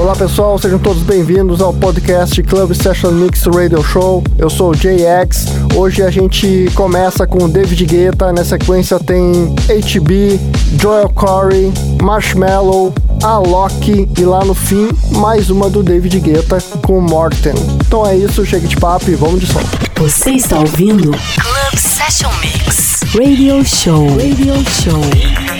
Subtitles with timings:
[0.00, 4.24] Olá pessoal, sejam todos bem-vindos ao podcast Club Session Mix Radio Show.
[4.38, 5.44] Eu sou o JX.
[5.76, 10.40] Hoje a gente começa com David Guetta, na sequência tem HB,
[10.80, 17.52] Joel Corey, Marshmallow, Alok e lá no fim mais uma do David Guetta com Morten.
[17.86, 19.60] Então é isso, chega de papo e vamos de som.
[19.96, 23.00] Você está ouvindo Club Session Mix.
[23.14, 24.08] Radio Show.
[24.16, 25.59] Radio Show.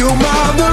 [0.00, 0.69] filmado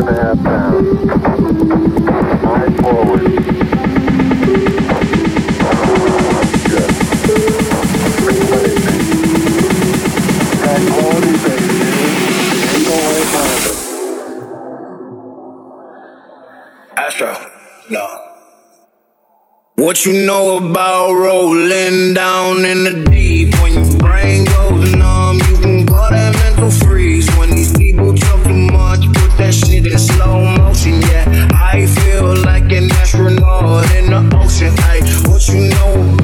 [0.00, 0.44] and a half
[19.84, 25.36] What you know about rolling down in the deep when your brain goes numb?
[25.36, 26.93] You can call that mental free
[29.44, 31.00] that shit in slow motion.
[31.02, 34.72] Yeah, I feel like an astronaut in the ocean.
[34.88, 36.23] Ay, what you know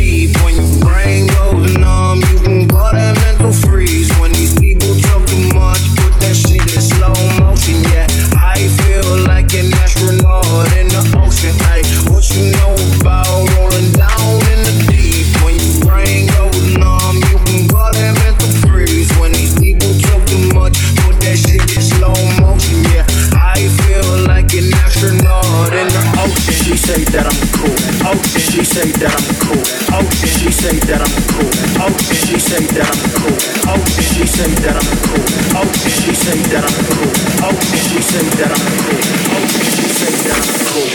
[26.91, 27.71] say that I'm cool.
[28.03, 28.41] Ocean.
[28.51, 29.63] She say that I'm cool.
[29.95, 30.27] Ocean.
[30.27, 31.47] She say that I'm cool.
[31.87, 32.19] Ocean.
[32.19, 33.31] She say that I'm cool.
[33.71, 34.03] Ocean.
[34.11, 35.23] She say that I'm cool.
[35.55, 35.91] Ocean.
[36.03, 37.07] She say that I'm cool.
[37.47, 37.87] Ocean.
[37.87, 38.99] She say that I'm cool.
[39.39, 39.71] Ocean.
[39.71, 40.91] She say that I'm cool.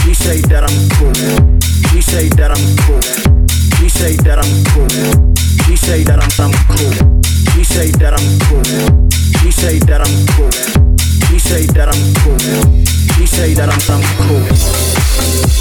[0.00, 1.12] She say that I'm cool.
[1.92, 3.00] She say that I'm cool.
[3.76, 4.88] She say that I'm cool.
[5.68, 6.94] She say that I'm I'm cool.
[7.52, 8.64] She say that I'm cool.
[9.44, 10.50] She say that I'm cool.
[11.28, 12.40] She say that I'm cool.
[13.12, 14.77] She say that I'm I'm cool.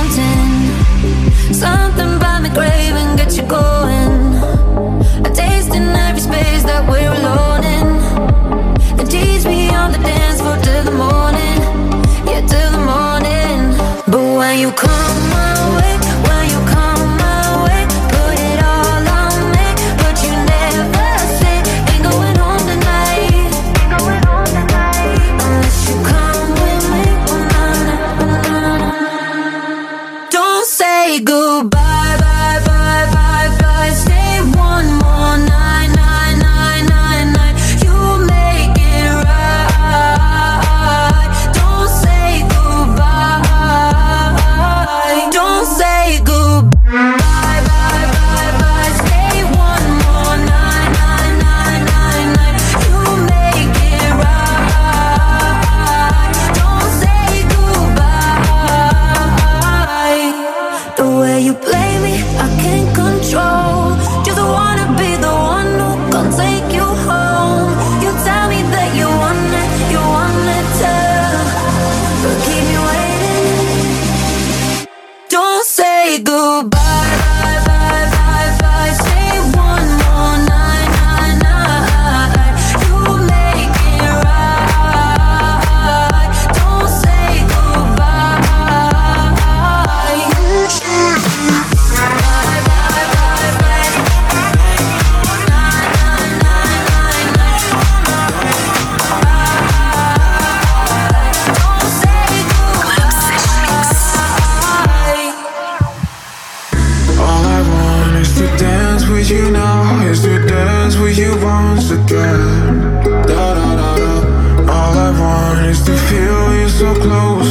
[0.00, 2.96] mountain, something by my grave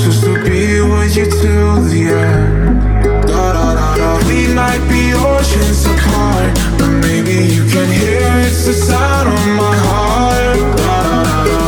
[0.10, 2.82] just to be with you till the end.
[3.30, 4.10] Da da da da.
[4.28, 9.76] We might be oceans apart, but maybe you can hear it's the sound of my
[9.86, 10.58] heart.
[10.82, 11.60] Da da da da.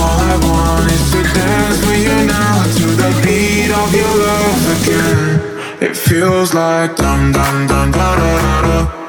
[0.00, 4.62] All I want is to dance with you now to the beat of your love
[4.76, 5.22] again.
[5.80, 8.78] It feels like dum dum dum da da da.
[8.82, 9.05] Da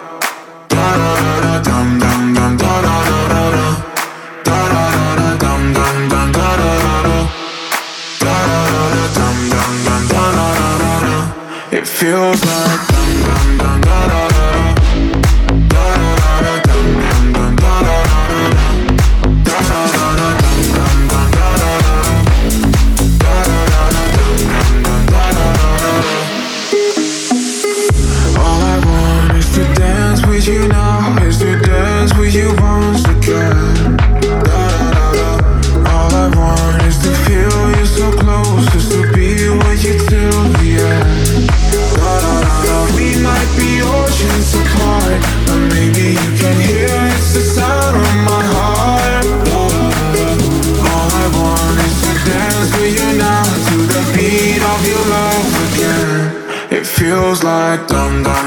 [12.08, 12.57] feels like
[57.86, 58.47] dum dum